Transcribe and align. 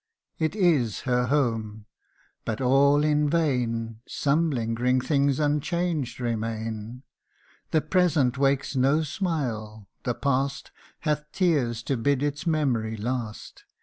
It 0.39 0.55
is 0.55 1.01
her 1.01 1.27
home 1.27 1.85
but 2.43 2.59
all 2.59 3.03
in 3.03 3.29
vain 3.29 3.99
Some 4.07 4.49
lingering 4.49 4.99
things 4.99 5.39
unchanged 5.39 6.19
remain: 6.19 7.03
The 7.69 7.81
present 7.81 8.35
wakes 8.35 8.75
no 8.75 9.03
smile 9.03 9.87
the 10.01 10.15
past 10.15 10.71
Hath 11.01 11.31
tears 11.31 11.83
to 11.83 11.97
bid 11.97 12.23
its 12.23 12.47
memory 12.47 12.97
last. 12.97 13.65